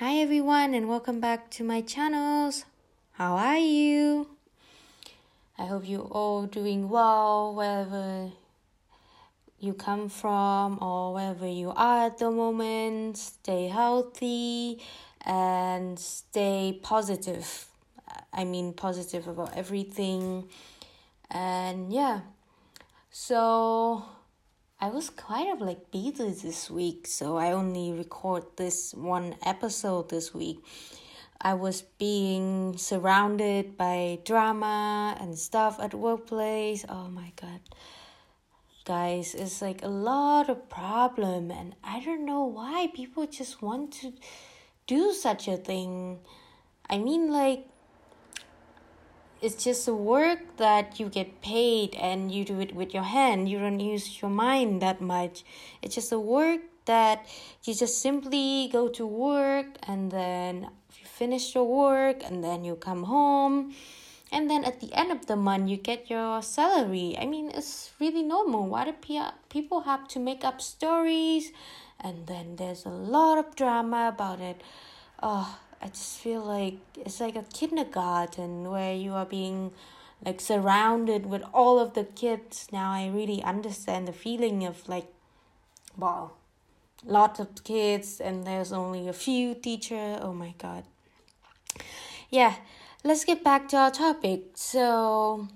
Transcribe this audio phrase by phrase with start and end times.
[0.00, 2.64] Hi everyone and welcome back to my channels.
[3.14, 4.28] How are you?
[5.58, 8.30] I hope you're all doing well wherever
[9.58, 13.16] you come from or wherever you are at the moment.
[13.18, 14.80] Stay healthy
[15.26, 17.66] and stay positive.
[18.32, 20.48] I mean positive about everything.
[21.28, 22.20] And yeah.
[23.10, 24.04] So
[24.80, 30.08] I was kind of like busy this week, so I only record this one episode
[30.08, 30.60] this week.
[31.40, 36.84] I was being surrounded by drama and stuff at workplace.
[36.88, 37.60] Oh my god.
[38.84, 43.92] Guys, it's like a lot of problem and I don't know why people just want
[43.94, 44.12] to
[44.86, 46.20] do such a thing.
[46.88, 47.66] I mean like
[49.40, 53.48] it's just a work that you get paid and you do it with your hand.
[53.48, 55.44] You don't use your mind that much.
[55.80, 57.26] It's just a work that
[57.64, 62.74] you just simply go to work and then you finish your work and then you
[62.74, 63.74] come home.
[64.32, 67.16] And then at the end of the month you get your salary.
[67.18, 68.66] I mean it's really normal.
[68.66, 68.94] Why do
[69.48, 71.52] people have to make up stories?
[72.00, 74.62] And then there's a lot of drama about it.
[75.22, 79.72] Oh I just feel like it's like a kindergarten where you are being
[80.24, 82.68] like surrounded with all of the kids.
[82.72, 85.06] Now I really understand the feeling of like,
[85.96, 86.32] wow,
[87.04, 90.18] lots of kids and there's only a few teacher.
[90.20, 90.84] Oh my god.
[92.30, 92.56] Yeah,
[93.04, 94.42] let's get back to our topic.
[94.54, 95.48] So,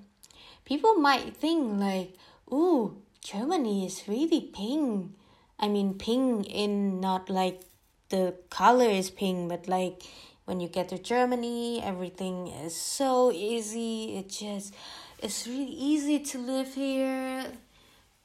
[0.64, 2.14] people might think like,
[2.52, 5.12] ooh, Germany is really pink.
[5.58, 7.62] I mean, pink in not like
[8.12, 10.02] the color is pink, but like
[10.44, 14.18] when you get to Germany, everything is so easy.
[14.18, 14.74] It just
[15.18, 17.46] it's really easy to live here,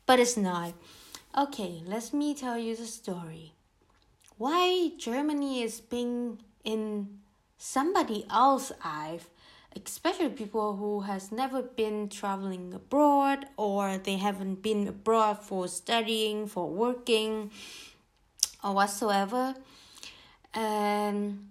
[0.05, 0.73] but it's not.
[1.37, 3.53] Okay, let me tell you the story.
[4.37, 7.19] Why Germany is pink in
[7.57, 9.19] somebody else's eye,
[9.85, 16.45] especially people who has never been traveling abroad or they haven't been abroad for studying,
[16.45, 17.51] for working,
[18.61, 19.55] or whatsoever
[20.57, 21.47] um,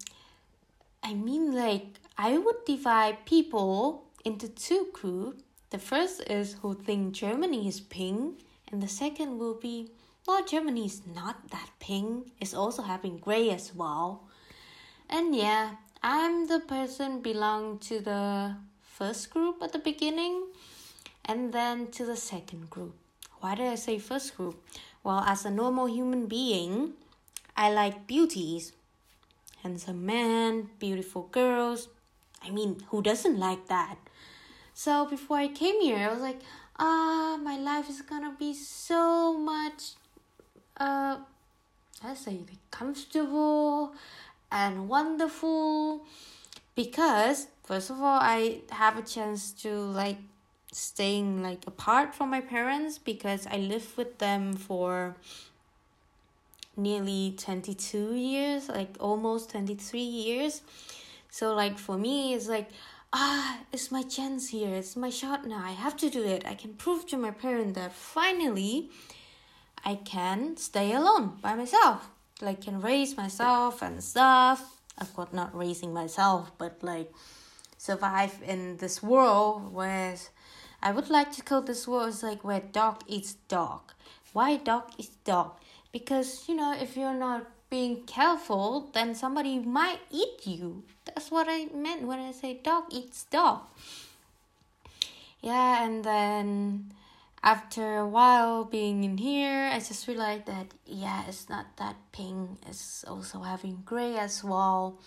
[1.02, 1.86] I mean, like,
[2.18, 5.42] I would divide people into two groups.
[5.70, 8.40] The first is who think Germany is pink,
[8.70, 9.90] and the second will be,
[10.26, 12.32] well, Germany is not that pink.
[12.40, 14.24] It's also having gray as well.
[15.08, 20.48] And yeah, I'm the person belong to the first group at the beginning,
[21.24, 22.96] and then to the second group.
[23.38, 24.56] Why did I say first group?
[25.04, 26.94] Well, as a normal human being,
[27.56, 28.72] I like beauties
[29.66, 31.88] handsome man, beautiful girls.
[32.40, 33.96] I mean, who doesn't like that?
[34.74, 36.40] So before I came here, I was like,
[36.78, 39.94] ah, my life is gonna be so much,
[40.76, 41.18] uh,
[42.04, 43.92] I say, comfortable
[44.52, 46.06] and wonderful
[46.76, 50.18] because first of all, I have a chance to like
[50.70, 55.16] staying like apart from my parents because I live with them for
[56.76, 60.62] nearly 22 years, like almost 23 years.
[61.30, 62.70] So, like, for me, it's like,
[63.12, 64.74] ah, it's my chance here.
[64.74, 65.62] It's my shot now.
[65.64, 66.46] I have to do it.
[66.46, 68.90] I can prove to my parents that finally
[69.84, 72.08] I can stay alone by myself.
[72.40, 74.80] Like, can raise myself and stuff.
[74.98, 77.12] Of course, not raising myself, but like
[77.76, 80.16] survive in this world where
[80.82, 83.92] I would like to call this world as like where dog eats dog.
[84.32, 85.58] Why dog eats dog?
[85.96, 90.84] Because you know if you're not being careful then somebody might eat you.
[91.06, 93.60] That's what i meant when i say dog eats dog.
[95.40, 96.92] Yeah and then
[97.42, 102.60] after a while being in here i just realized that yeah it's not that pink.
[102.68, 105.00] It's also having gray as well.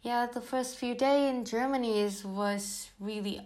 [0.00, 3.36] Yeah the first few days in germany is was really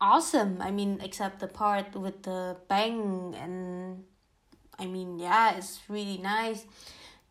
[0.00, 0.58] awesome.
[0.60, 4.02] I mean except the part with the bang and
[4.78, 6.64] I mean, yeah, it's really nice.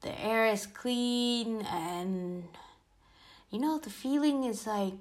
[0.01, 2.43] The air is clean, and
[3.49, 4.93] you know, the feeling is like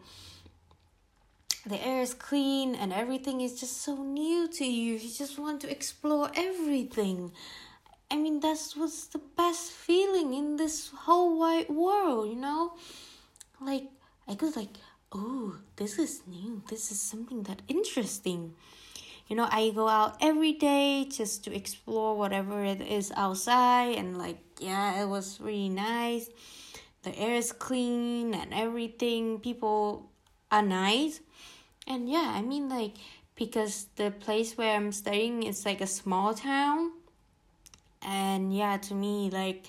[1.67, 4.95] the air is clean and everything is just so new to you.
[4.95, 7.33] You just want to explore everything.
[8.09, 12.75] I mean, that's what's the best feeling in this whole wide world, you know?
[13.61, 13.89] Like,
[14.29, 14.77] I could like,
[15.13, 16.63] oh, this is new.
[16.69, 18.55] This is something that interesting
[19.29, 24.19] you know i go out every day just to explore whatever it is outside and
[24.19, 26.31] like yeah it was really nice.
[27.03, 29.39] The air is clean and everything.
[29.39, 30.11] People
[30.51, 31.21] are nice.
[31.87, 32.95] And yeah i mean like
[33.37, 36.93] because the place where i'm staying is like a small town.
[38.03, 39.67] And yeah to me like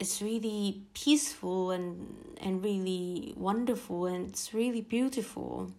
[0.00, 5.72] it's really peaceful and and really wonderful and it's really beautiful.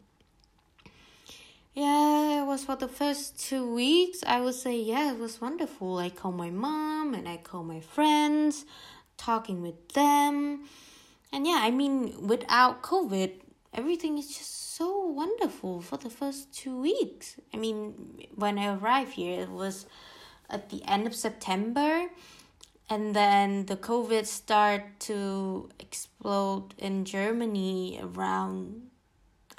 [1.73, 2.08] Yeah
[2.49, 5.99] was for the first two weeks i would say yeah it was wonderful.
[5.99, 8.65] I call my mom and i call my friends
[9.17, 10.63] talking with them.
[11.31, 13.33] And yeah i mean without covid
[13.71, 14.89] everything is just so
[15.21, 17.35] wonderful for the first two weeks.
[17.53, 19.85] I mean when i arrived here it was
[20.49, 22.09] at the end of september
[22.89, 28.89] and then the covid start to explode in germany around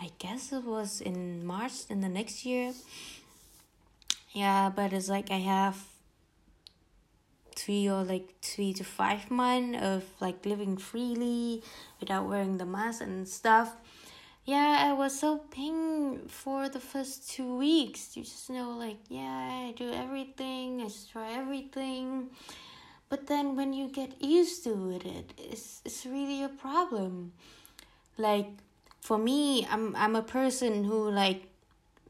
[0.00, 2.72] i guess it was in march in the next year.
[4.32, 5.76] Yeah but it's like i have
[7.56, 11.62] three or like three to five months of like living freely
[12.00, 13.76] without wearing the mask and stuff.
[14.46, 18.16] Yeah i was so pain for the first two weeks.
[18.16, 22.30] You just know like yeah i do everything i just try everything.
[23.10, 27.32] But then when you get used to it it's it's really a problem.
[28.16, 28.50] Like
[29.00, 31.42] for me i'm i'm a person who like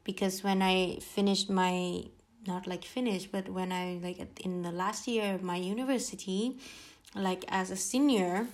[0.03, 2.03] because when i finished my
[2.47, 6.57] not like finished but when i like in the last year of my university
[7.15, 8.47] like as a senior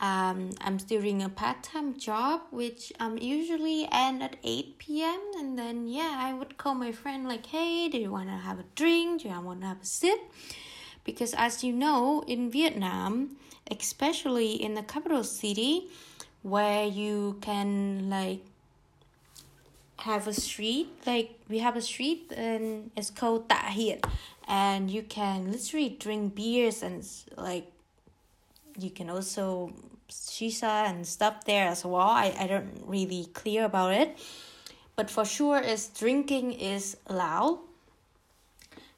[0.00, 5.20] um, I'm still doing a part time job, which um usually end at 8 p.m.
[5.38, 8.58] And then, yeah, I would call my friend, like, hey, do you want to have
[8.58, 9.22] a drink?
[9.22, 10.18] Do you want to have a sip?
[11.04, 13.36] because as you know in Vietnam
[13.70, 15.88] especially in the capital city
[16.44, 18.44] where you can like
[19.98, 24.00] have a street like we have a street and it's called Ta Hien
[24.46, 27.02] and you can literally drink beers and
[27.36, 27.66] like
[28.78, 29.72] you can also
[30.10, 32.08] shisha and stuff there as well.
[32.08, 34.18] I, I don't really clear about it.
[34.96, 37.58] But for sure is drinking is allowed.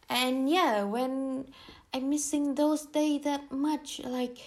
[0.09, 1.47] And yeah when
[1.95, 4.01] I'm missing those days that much.
[4.05, 4.39] Like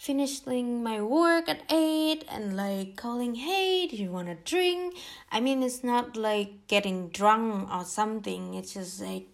[0.00, 4.96] finishing my work at 8 and like calling, hey, do you want a drink?
[5.30, 8.54] I mean, it's not like getting drunk or something.
[8.54, 9.26] It's just like,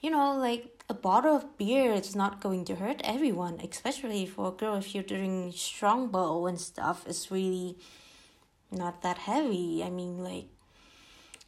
[0.00, 4.48] you know, like a bottle of beer it's not going to hurt everyone, especially for
[4.48, 7.04] a girl if you're doing strongbow and stuff.
[7.08, 7.76] It's really
[8.70, 9.82] not that heavy.
[9.82, 10.46] I mean, like,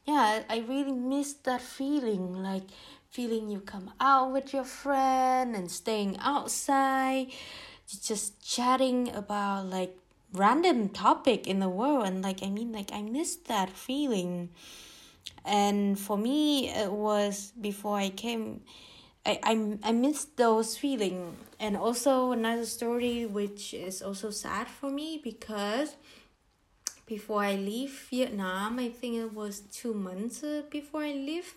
[0.06, 2.42] yeah, I really miss that feeling.
[2.42, 2.64] Like,
[3.10, 7.28] feeling you come out with your friend and staying outside
[7.86, 9.96] just chatting about like
[10.32, 12.06] random topic in the world.
[12.06, 14.50] And like i mean like i miss that feeling.
[15.44, 18.62] And for me it was before i came
[19.24, 21.36] I, I, I missed those feeling.
[21.58, 25.96] And also another story which is also sad for me because
[27.06, 31.54] before I leave Vietnam I think it was two months uh, before I leave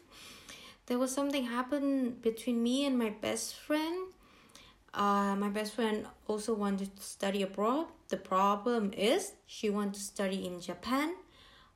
[0.90, 4.09] there was something happened between me and my best friend.
[4.94, 7.88] Uh, my best friend also wanted to study abroad.
[8.10, 11.16] The problem is she wanted to study in Japan.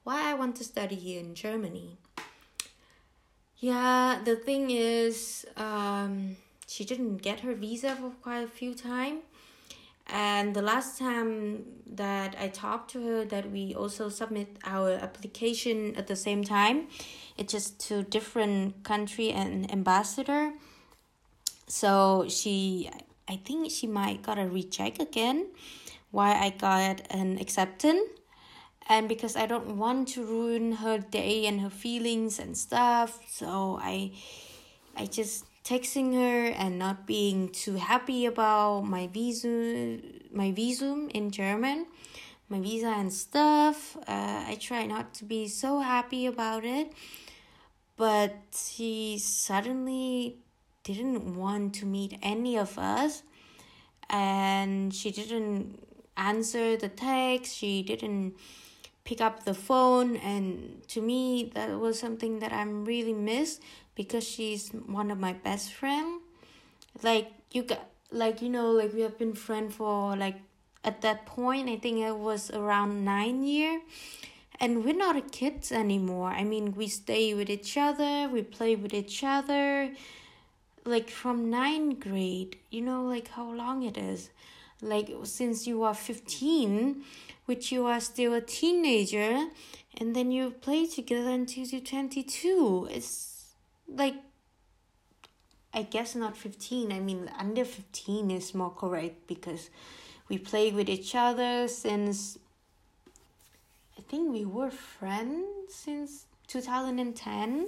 [0.04, 1.98] Why I want to study here in Germany?
[3.58, 6.36] Yeah, the thing is, um,
[6.68, 9.22] she didn't get her visa for quite a few times.
[10.08, 15.96] And the last time that I talked to her, that we also submit our application
[15.96, 16.88] at the same time,
[17.38, 20.54] it's just to different country and ambassador
[21.74, 22.90] so she
[23.28, 25.48] i think she might got a recheck again
[26.12, 28.06] why i got an acceptance.
[28.90, 33.80] And because i don't want to ruin her day and her feelings and stuff so
[33.82, 34.12] i
[34.98, 39.98] i just texting her and not being too happy about my visa
[40.32, 41.88] my visum in german
[42.50, 43.98] my visa and stuff.
[44.08, 46.94] Uh, i try not to be so happy about it.
[47.96, 50.38] But she suddenly
[50.84, 53.24] didn't want to meet any of us
[54.10, 55.80] and she didn't
[56.18, 58.36] answer the text she didn't
[59.04, 63.60] pick up the phone and to me that was something that i'm really miss
[63.96, 66.22] because she's one of my best friend
[67.02, 70.40] like you got like you know like we have been friends for like
[70.84, 73.82] at that point i think it was around nine year
[74.60, 76.30] and we're not kids anymore.
[76.30, 79.92] I mean, we stay with each other, we play with each other,
[80.86, 82.58] like from ninth grade.
[82.70, 84.30] You know, like how long it is.
[84.82, 87.04] Like since you are fifteen,
[87.46, 89.48] which you are still a teenager,
[89.98, 92.88] and then you play together until you're twenty two.
[92.92, 93.54] It's
[93.88, 94.16] like
[95.74, 96.92] I guess not 15.
[96.92, 99.72] I mean, under 15 is more correct because
[100.30, 102.38] we play with each other since
[103.98, 107.68] I think we were friends since 2010.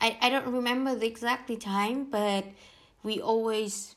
[0.00, 2.44] I, I don't remember the exactly time, but
[3.02, 3.96] we always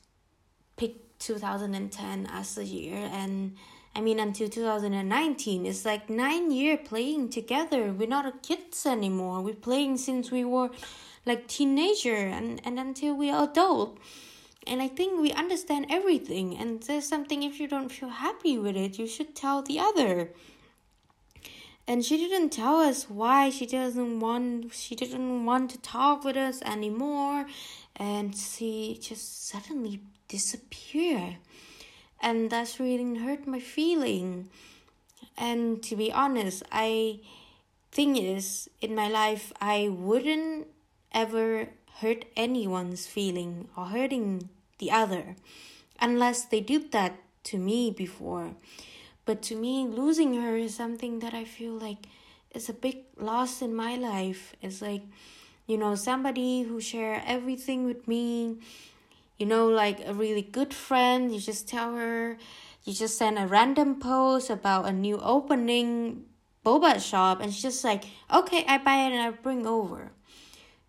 [0.76, 3.08] pick 2010 as a year.
[3.12, 3.56] And
[3.96, 7.92] I mean until 2019 it's like 9 year playing together.
[7.92, 9.40] We're not kids anymore.
[9.40, 10.70] We're playing since we were
[11.24, 13.98] like teenager and and until we are adult.
[14.66, 16.56] And I think we understand everything.
[16.56, 20.30] And there's something if you don't feel happy with it you should tell the other
[21.86, 26.36] and she didn't tell us why she doesn't want she didn't want to talk with
[26.36, 27.46] us anymore.
[27.96, 31.36] And she just suddenly disappeared.
[32.22, 34.48] And that's really hurt my feeling.
[35.36, 37.20] And to be honest i
[37.92, 40.66] thing is in my life i wouldn't
[41.12, 41.68] ever
[42.00, 44.48] hurt anyone's feeling or hurting
[44.78, 45.36] the other.
[46.00, 47.14] Unless they did that
[47.44, 48.54] to me before
[49.24, 52.06] but to me, losing her is something that I feel like
[52.52, 54.54] is a big loss in my life.
[54.62, 55.02] It's like,
[55.66, 58.58] you know, somebody who share everything with me,
[59.38, 61.32] you know, like a really good friend.
[61.32, 62.36] You just tell her,
[62.84, 66.24] you just send a random post about a new opening
[66.64, 70.12] boba shop, and she's just like, okay, I buy it and I bring over.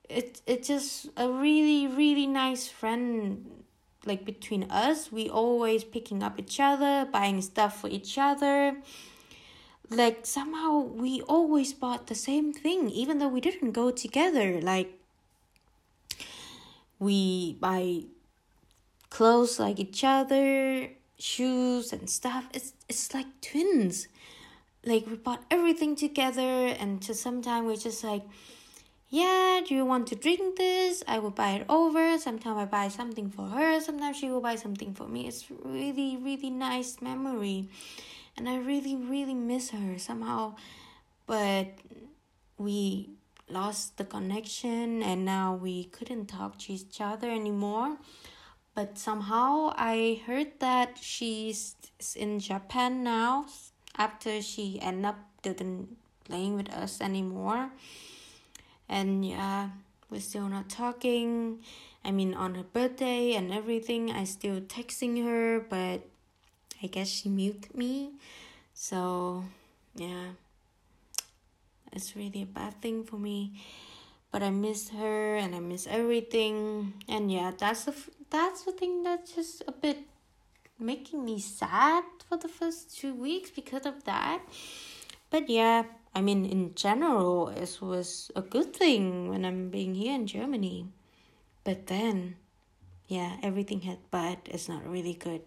[0.08, 3.65] It it's just a really really nice friend
[4.06, 8.78] like between us we always picking up each other buying stuff for each other.
[9.90, 14.60] Like somehow we always bought the same thing even though we didn't go together.
[14.62, 15.00] Like
[17.00, 18.04] we buy
[19.10, 22.50] clothes like each other shoes and stuff.
[22.54, 24.08] It's it's like twins.
[24.86, 28.24] Like we bought everything together and just sometimes we just like
[29.16, 31.02] yeah, do you want to drink this?
[31.08, 32.20] I will buy it over.
[32.20, 33.80] Sometimes I buy something for her.
[33.80, 35.26] Sometimes she will buy something for me.
[35.26, 37.70] It's really, really nice memory.
[38.36, 40.56] And I really, really miss her somehow.
[41.28, 41.68] But
[42.58, 43.12] we
[43.48, 47.96] lost the connection and now we couldn't talk to each other anymore.
[48.74, 51.78] But somehow I heard that she's
[52.18, 53.46] in Japan now
[53.98, 55.96] after she ended up didn't
[56.26, 57.70] playing with us anymore
[58.90, 59.70] and yeah
[60.10, 61.60] we're still not talking.
[62.04, 66.02] I mean on her birthday and everything i still texting her but
[66.84, 68.12] i guess she muted me.
[68.74, 69.44] So
[69.96, 70.38] yeah
[71.92, 73.62] it's really a bad thing for me.
[74.32, 76.94] But i miss her and i miss everything.
[77.08, 77.96] And yeah that's the
[78.30, 80.00] that's the thing that's just a bit
[80.78, 84.42] making me sad for the first two weeks because of that.
[85.30, 85.84] But yeah
[86.16, 90.88] I mean, in general, it was a good thing when I'm being here in Germany.
[91.66, 92.38] But then,
[93.08, 95.42] yeah, everything had but it's not really good.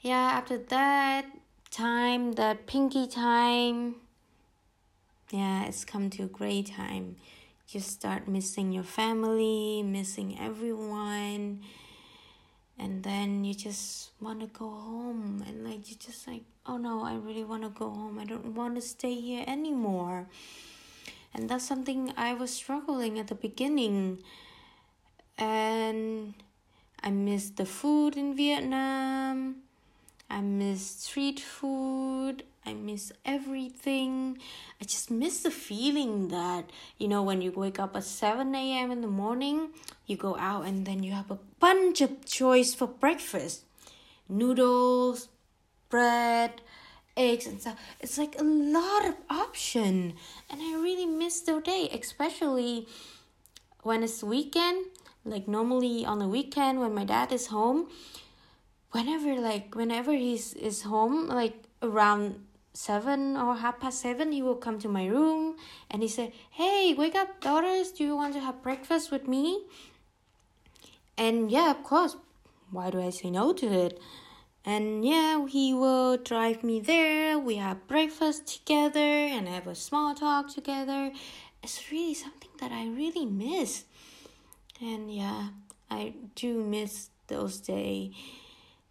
[0.00, 1.24] Yeah, after that
[1.70, 3.96] time, that pinky time,
[5.30, 7.16] yeah, it's come to a great time.
[7.70, 11.62] You start missing your family, missing everyone
[12.78, 17.02] and then you just want to go home and like you just like oh no
[17.02, 18.18] i really want to go home.
[18.18, 20.26] I don't want to stay here anymore.
[21.34, 24.18] And that's something i was struggling at the beginning.
[25.38, 26.34] And
[27.02, 29.56] i miss the food in vietnam.
[30.28, 34.38] I miss street food I miss everything.
[34.80, 36.68] I just miss the feeling that,
[36.98, 38.90] you know, when you wake up at 7 a.m.
[38.90, 39.70] in the morning,
[40.06, 43.62] you go out and then you have a bunch of choice for breakfast
[44.28, 45.28] noodles,
[45.88, 46.60] bread,
[47.16, 47.78] eggs, and stuff.
[48.00, 50.14] It's like a lot of option.
[50.50, 52.88] And I really miss the day, especially
[53.82, 54.86] when it's weekend.
[55.24, 57.88] Like normally on the weekend when my dad is home,
[58.92, 62.45] whenever like whenever he's is home, like around
[62.76, 65.56] seven or half past seven, he will come to my room
[65.90, 67.90] and he said, Hey, wake up, daughters.
[67.90, 69.64] Do you want to have breakfast with me?
[71.16, 72.16] And yeah, of course.
[72.70, 74.00] Why do I say no to it?
[74.64, 77.38] And yeah, he will drive me there.
[77.38, 81.12] We have breakfast together and have a small talk together.
[81.62, 83.84] It's really something that I really miss.
[84.80, 85.48] And yeah,
[85.88, 88.12] I do miss those days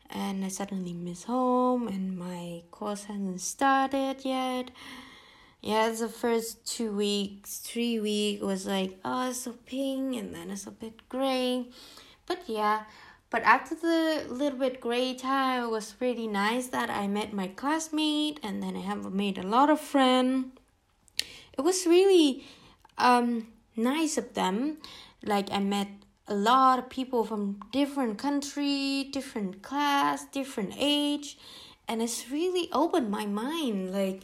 [0.10, 4.72] and I suddenly miss home and my course hasn't started yet.
[5.62, 10.68] Yeah, the first two weeks, three week was like, oh, so pink and then it's
[10.68, 11.66] a bit gray.
[12.28, 12.84] But yeah,
[13.30, 17.48] but after the little bit gray time, it was pretty nice that I met my
[17.48, 20.54] classmate and then I have made a lot of friends.
[21.58, 22.46] It was really
[22.98, 24.78] um nice of them.
[25.24, 25.88] Like I met
[26.28, 31.38] a lot of people from different country, different class, different age,
[31.88, 33.94] and it's really opened my mind.
[33.94, 34.24] Like,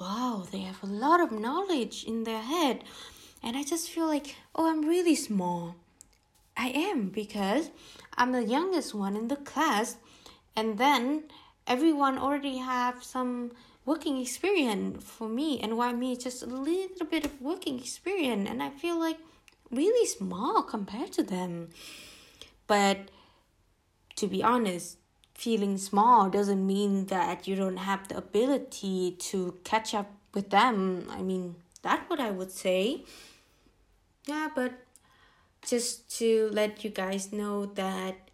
[0.00, 2.84] wow, they have a lot of knowledge in their head,
[3.42, 5.74] and I just feel like, oh, I'm really small.
[6.56, 7.70] I am because
[8.16, 9.96] I'm the youngest one in the class,
[10.54, 11.24] and then
[11.66, 13.52] everyone already have some
[13.86, 18.62] working experience for me and why me just a little bit of working experience and
[18.62, 19.18] I feel like
[19.70, 21.70] really small compared to them.
[22.66, 23.10] But
[24.16, 24.98] to be honest,
[25.34, 31.06] feeling small doesn't mean that you don't have the ability to catch up with them.
[31.10, 33.04] I mean, that's what I would say.
[34.26, 34.72] Yeah, but
[35.66, 38.30] just to let you guys know that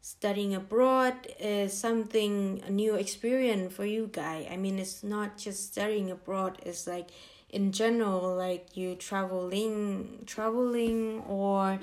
[0.00, 4.46] studying abroad is something a new experience for you guys.
[4.50, 6.58] I mean, it's not just studying abroad.
[6.64, 7.08] It's like
[7.54, 11.78] in general, like you traveling, traveling, or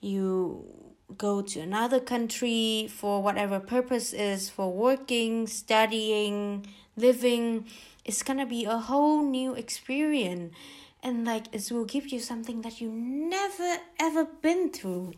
[0.00, 0.64] you
[1.16, 7.66] go to another country for whatever purpose is for working, studying, living.
[8.04, 10.54] It's gonna be a whole new experience,
[11.02, 15.12] and like it will give you something that you never ever been through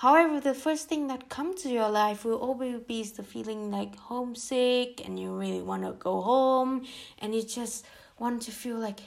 [0.00, 3.96] However, the first thing that comes to your life will always be the feeling like
[3.96, 6.84] homesick and you really want to go home
[7.18, 7.86] and you just
[8.18, 9.00] want to feel like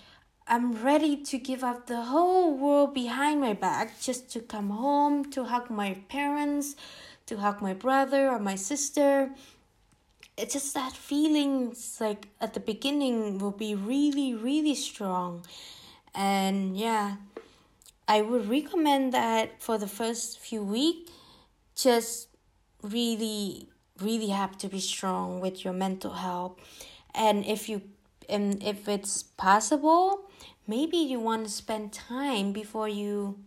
[0.51, 5.29] I'm ready to give up the whole world behind my back just to come home,
[5.29, 6.75] to hug my parents,
[7.27, 9.29] to hug my brother or my sister.
[10.37, 15.45] It's just that feeling like at the beginning will be really, really strong.
[16.15, 17.17] And yeah,
[18.07, 21.11] I would recommend that for the first few weeks,
[21.75, 22.27] just
[22.81, 23.67] really,
[24.01, 26.57] really have to be strong with your mental health.
[27.13, 27.83] And if you,
[28.29, 30.29] and if it's possible,
[30.67, 33.39] maybe you want to spend time before you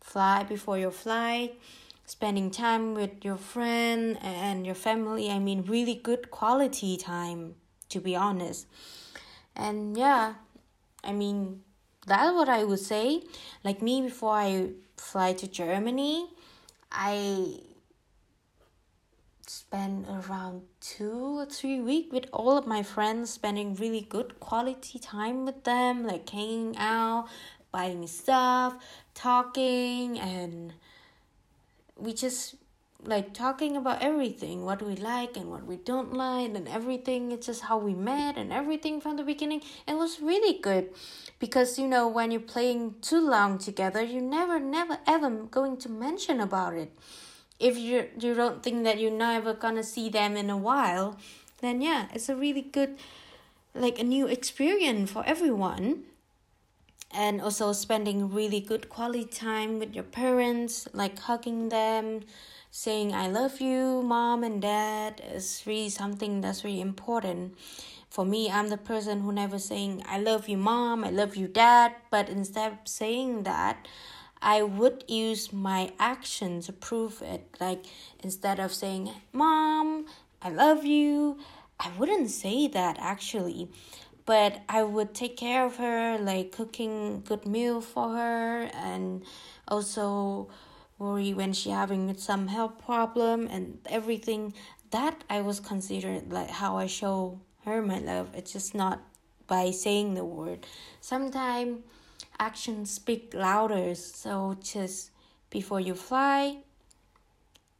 [0.00, 1.60] fly, before your flight,
[2.06, 5.30] spending time with your friend and your family.
[5.30, 7.56] I mean, really good quality time,
[7.90, 8.66] to be honest.
[9.54, 10.34] And yeah,
[11.04, 11.62] I mean,
[12.06, 13.22] that's what I would say.
[13.64, 16.30] Like me, before I fly to Germany,
[16.90, 17.60] I
[19.50, 24.98] spend around two or three weeks with all of my friends, spending really good quality
[24.98, 27.28] time with them, like hanging out,
[27.72, 28.76] buying stuff,
[29.14, 30.72] talking, and
[31.96, 32.56] we just
[33.04, 37.46] like talking about everything what we like and what we don't like and everything it's
[37.46, 39.62] just how we met and everything from the beginning.
[39.86, 40.90] It was really good
[41.38, 45.88] because you know when you're playing too long together you're never never ever going to
[45.88, 46.92] mention about it
[47.58, 51.16] if you you don't think that you're never gonna see them in a while
[51.60, 52.96] then yeah it's a really good
[53.74, 56.04] like a new experience for everyone
[57.10, 62.20] and also spending really good quality time with your parents like hugging them
[62.70, 67.56] saying I love you, mom and dad is really something that's really important.
[68.10, 71.48] For me, I'm the person who never saying I love you, mom, I love you,
[71.48, 73.88] dad, but instead of saying that,
[74.40, 77.56] I would use my action to prove it.
[77.60, 77.84] Like
[78.22, 80.06] instead of saying, Mom,
[80.42, 81.38] I love you,
[81.80, 83.70] I wouldn't say that actually.
[84.26, 89.24] But I would take care of her, like cooking good meal for her and
[89.66, 90.48] also
[90.98, 94.52] worry when she having some health problem and everything
[94.90, 99.00] that i was considered like how i show her my love it's just not
[99.46, 100.66] by saying the word
[101.00, 101.80] sometimes
[102.38, 105.10] actions speak louder so just
[105.50, 106.58] before you fly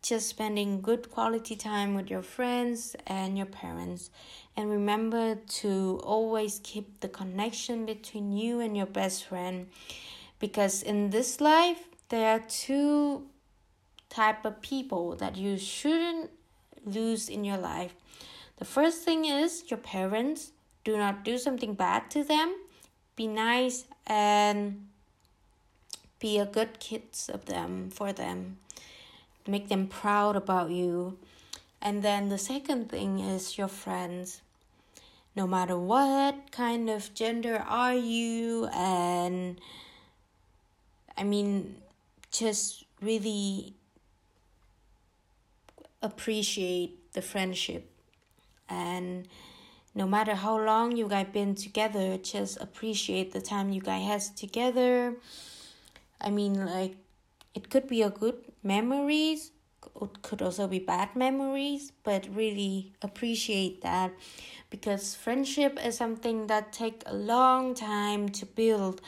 [0.02, 4.10] just spending good quality time with your friends and your parents
[4.56, 9.66] and remember to always keep the connection between you and your best friend
[10.38, 13.26] because in this life there are two
[14.08, 16.30] type of people that you shouldn't
[16.84, 17.94] lose in your life.
[18.56, 20.52] The first thing is your parents.
[20.84, 22.54] Do not do something bad to them.
[23.18, 24.86] Be nice and
[26.20, 28.58] be a good kids of them for them.
[29.44, 31.18] Make them proud about you.
[31.82, 34.40] And then the second thing is your friends.
[35.34, 39.60] No matter what kind of gender are you and
[41.16, 41.74] I mean
[42.30, 43.74] just really
[46.00, 47.90] appreciate the friendship
[48.68, 49.26] and
[49.94, 54.30] no matter how long you guys been together just appreciate the time you guys has
[54.30, 55.16] together.
[56.20, 56.96] I mean like
[57.54, 59.52] it could be a good memories
[60.00, 64.12] it could also be bad memories but really appreciate that
[64.70, 69.00] because friendship is something that take a long time to build.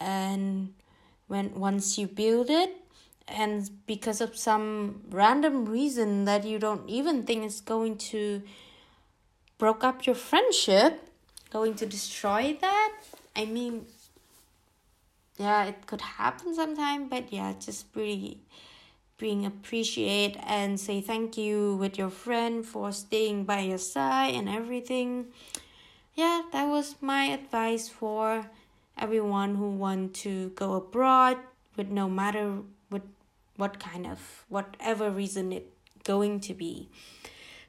[0.00, 0.74] And
[1.28, 2.76] when once you build it
[3.28, 8.42] and because of some random reason that you don't even think is going to
[9.58, 11.02] broke up your friendship
[11.50, 12.92] going to destroy that?
[13.34, 13.86] I mean
[15.38, 18.38] yeah it could happen sometime but yeah just really
[19.18, 24.48] being appreciate and say thank you with your friend for staying by your side and
[24.48, 25.26] everything.
[26.14, 28.46] Yeah that was my advice for
[28.98, 31.38] everyone who want to go abroad
[31.76, 33.02] with no matter what
[33.56, 35.70] what kind of whatever reason it
[36.04, 36.88] going to be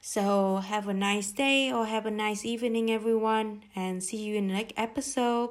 [0.07, 4.47] so have a nice day or have a nice evening everyone and see you in
[4.47, 5.49] the next episode